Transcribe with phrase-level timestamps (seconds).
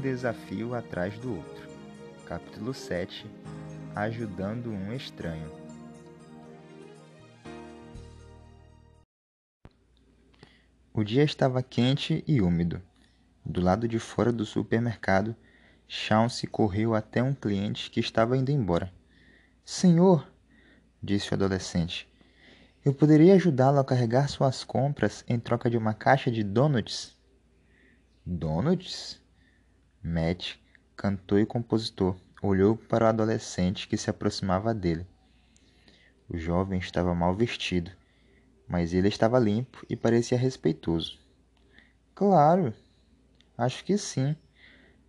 [0.00, 1.68] desafio atrás do outro.
[2.24, 3.26] Capítulo 7
[3.94, 5.52] Ajudando um estranho.
[10.94, 12.80] O dia estava quente e úmido.
[13.44, 15.36] Do lado de fora do supermercado,
[15.86, 18.90] Chauncey correu até um cliente que estava indo embora.
[19.62, 20.26] Senhor,
[21.02, 22.08] disse o adolescente,
[22.82, 27.14] eu poderia ajudá-lo a carregar suas compras em troca de uma caixa de donuts?
[28.24, 29.19] Donuts?
[30.02, 30.56] Matt,
[30.96, 35.06] cantor e compositor, olhou para o adolescente que se aproximava dele.
[36.26, 37.90] O jovem estava mal vestido,
[38.66, 41.18] mas ele estava limpo e parecia respeitoso.
[42.14, 42.72] Claro,
[43.58, 44.34] acho que sim,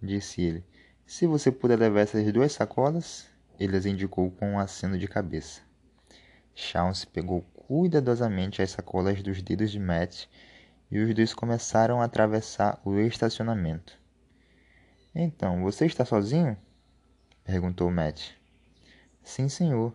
[0.00, 0.64] disse ele.
[1.04, 5.62] Se você puder levar essas duas sacolas, ele as indicou com um aceno de cabeça.
[6.54, 10.26] Chance pegou cuidadosamente as sacolas dos dedos de Matt
[10.92, 14.05] e os dois começaram a atravessar o estacionamento.
[15.18, 16.58] Então, você está sozinho?
[17.42, 18.32] perguntou Matt.
[19.22, 19.94] Sim, senhor,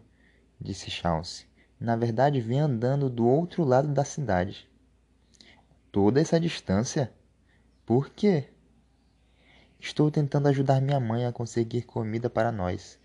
[0.60, 1.46] disse Chance.
[1.80, 4.68] Na verdade, vim andando do outro lado da cidade.
[5.92, 7.14] Toda essa distância?
[7.86, 8.50] Por quê?
[9.80, 12.98] Estou tentando ajudar minha mãe a conseguir comida para nós.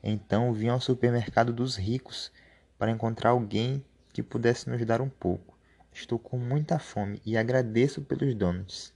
[0.00, 2.30] Então vim ao supermercado dos ricos
[2.78, 5.58] para encontrar alguém que pudesse nos dar um pouco.
[5.92, 8.94] Estou com muita fome e agradeço pelos donuts.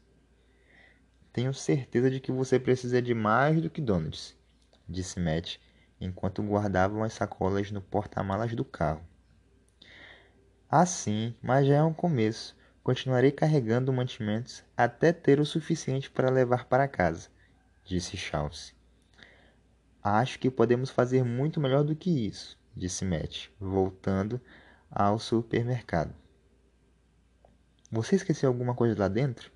[1.38, 4.36] Tenho certeza de que você precisa de mais do que donuts,
[4.88, 5.58] disse Matt,
[6.00, 9.06] enquanto guardavam as sacolas no porta-malas do carro.
[10.68, 12.56] Ah, sim, mas já é um começo.
[12.82, 17.28] Continuarei carregando mantimentos até ter o suficiente para levar para casa,
[17.84, 18.74] disse Chauncey.
[20.02, 24.40] Acho que podemos fazer muito melhor do que isso, disse Matt, voltando
[24.90, 26.12] ao supermercado.
[27.92, 29.52] Você esqueceu alguma coisa lá dentro?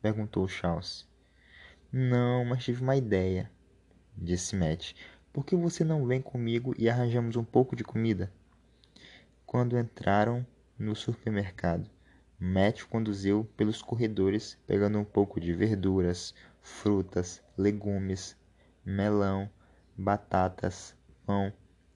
[0.00, 1.07] perguntou Chauncey.
[1.90, 3.50] Não, mas tive uma ideia,
[4.14, 4.92] disse Matt.
[5.32, 8.30] Por que você não vem comigo e arranjamos um pouco de comida?
[9.46, 10.46] Quando entraram
[10.78, 11.88] no supermercado,
[12.38, 18.36] Matt conduziu pelos corredores, pegando um pouco de verduras, frutas, legumes,
[18.84, 19.48] melão,
[19.96, 21.50] batatas, pão,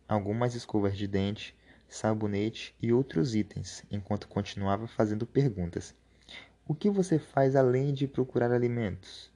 [0.08, 1.54] algumas escovas de dente,
[1.86, 5.94] sabonete e outros itens, enquanto continuava fazendo perguntas.
[6.66, 9.31] O que você faz além de procurar alimentos?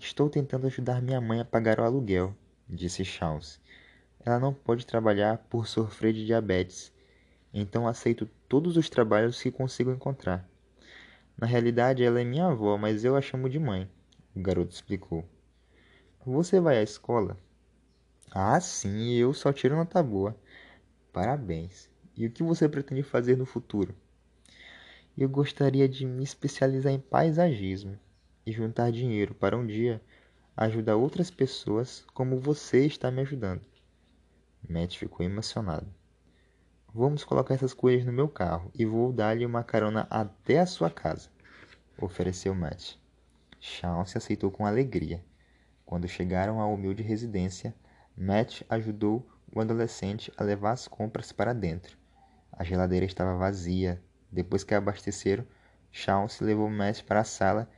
[0.00, 2.32] Estou tentando ajudar minha mãe a pagar o aluguel,
[2.68, 3.60] disse Charles.
[4.24, 6.92] Ela não pode trabalhar por sofrer de diabetes,
[7.52, 10.48] então aceito todos os trabalhos que consigo encontrar.
[11.36, 13.90] Na realidade, ela é minha avó, mas eu a chamo de mãe,
[14.36, 15.24] o garoto explicou.
[16.24, 17.36] Você vai à escola?
[18.30, 20.36] Ah, sim, eu só tiro nota boa.
[21.12, 21.90] Parabéns.
[22.16, 23.92] E o que você pretende fazer no futuro?
[25.16, 27.98] Eu gostaria de me especializar em paisagismo
[28.48, 30.00] e juntar dinheiro para um dia
[30.56, 33.60] ajudar outras pessoas como você está me ajudando.
[34.66, 35.86] Matt ficou emocionado.
[36.94, 40.88] Vamos colocar essas coisas no meu carro e vou dar-lhe uma carona até a sua
[40.88, 41.28] casa,
[42.00, 42.94] ofereceu Matt.
[43.60, 45.22] Sean se aceitou com alegria.
[45.84, 47.74] Quando chegaram à humilde residência,
[48.16, 51.98] Matt ajudou o adolescente a levar as compras para dentro.
[52.50, 54.02] A geladeira estava vazia.
[54.32, 55.46] Depois que abasteceram,
[56.28, 57.68] se levou Matt para a sala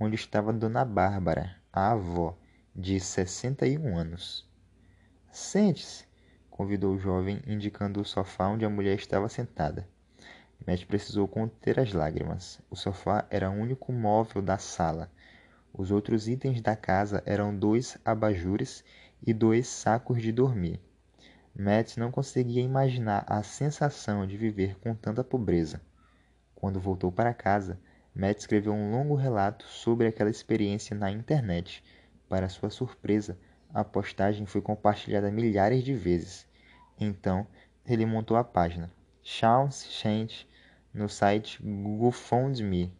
[0.00, 2.34] onde estava Dona Bárbara, a avó,
[2.74, 4.48] de 61 anos.
[5.30, 6.06] Sente-se,
[6.48, 9.86] convidou o jovem, indicando o sofá onde a mulher estava sentada.
[10.66, 12.60] Matt precisou conter as lágrimas.
[12.70, 15.10] O sofá era o único móvel da sala.
[15.72, 18.82] Os outros itens da casa eram dois abajures
[19.22, 20.80] e dois sacos de dormir.
[21.54, 25.80] Matt não conseguia imaginar a sensação de viver com tanta pobreza.
[26.54, 27.78] Quando voltou para casa,
[28.20, 31.82] Matt escreveu um longo relato sobre aquela experiência na internet.
[32.28, 33.38] Para sua surpresa,
[33.72, 36.46] a postagem foi compartilhada milhares de vezes.
[37.00, 37.46] Então,
[37.86, 38.92] ele montou a página
[39.22, 40.46] Chance Chant
[40.92, 42.92] no site GoFundMe,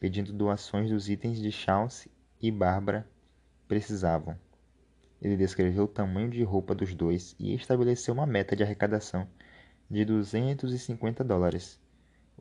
[0.00, 2.10] pedindo doações dos itens de Chance
[2.42, 3.08] e Bárbara
[3.68, 4.36] precisavam.
[5.22, 9.28] Ele descreveu o tamanho de roupa dos dois e estabeleceu uma meta de arrecadação
[9.88, 11.78] de 250 dólares.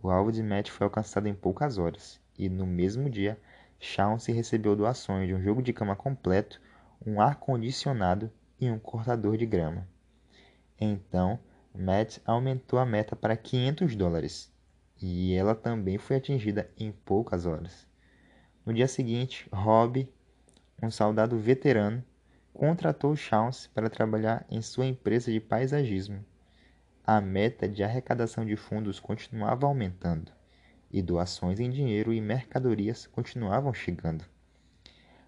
[0.02, 3.38] O alvo de Matt foi alcançado em poucas horas, e no mesmo dia,
[3.78, 6.62] Chauncey recebeu doações de um jogo de cama completo,
[7.06, 8.32] um ar-condicionado
[8.62, 9.86] e um cortador de grama.
[10.80, 11.38] Então,
[11.76, 14.50] Matt aumentou a meta para 500 dólares,
[15.02, 17.86] e ela também foi atingida em poucas horas.
[18.66, 20.08] No dia seguinte, Rob,
[20.82, 22.02] um soldado veterano,
[22.54, 26.24] contratou Chauncey para trabalhar em sua empresa de paisagismo
[27.12, 30.32] a meta de arrecadação de fundos continuava aumentando
[30.92, 34.24] e doações em dinheiro e mercadorias continuavam chegando.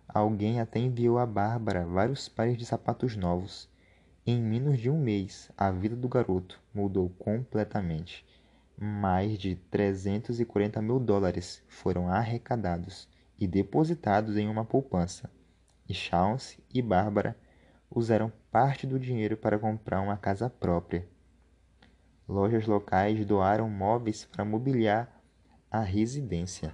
[0.08, 3.68] Alguém até enviou a Bárbara vários pares de sapatos novos.
[4.28, 8.24] Em menos de um mês, a vida do garoto mudou completamente.
[8.78, 15.32] Mais de 340 mil dólares foram arrecadados e depositados em uma poupança.
[15.90, 17.36] E Chance e Bárbara
[17.90, 21.10] usaram parte do dinheiro para comprar uma casa própria.
[22.32, 25.22] Lojas locais doaram móveis para mobiliar
[25.70, 26.74] a residência.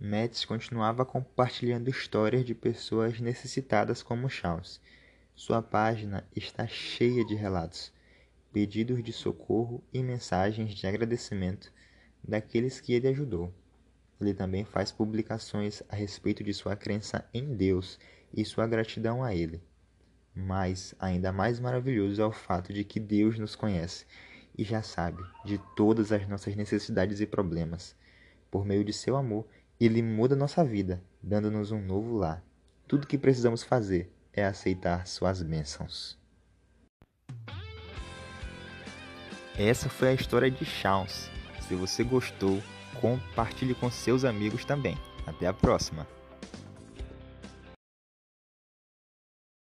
[0.00, 4.80] Metz continuava compartilhando histórias de pessoas necessitadas como Charles.
[5.34, 7.92] Sua página está cheia de relatos,
[8.50, 11.70] pedidos de socorro e mensagens de agradecimento
[12.26, 13.52] daqueles que ele ajudou.
[14.18, 17.98] Ele também faz publicações a respeito de sua crença em Deus
[18.32, 19.62] e sua gratidão a Ele.
[20.34, 24.06] Mas ainda mais maravilhoso é o fato de que Deus nos conhece
[24.60, 27.96] e já sabe de todas as nossas necessidades e problemas.
[28.50, 29.46] Por meio de seu amor,
[29.80, 32.44] ele muda nossa vida, dando-nos um novo lar.
[32.86, 36.18] Tudo que precisamos fazer é aceitar suas bênçãos.
[39.58, 41.30] Essa foi a história de Chance.
[41.66, 42.62] Se você gostou,
[43.00, 44.98] compartilhe com seus amigos também.
[45.26, 46.19] Até a próxima!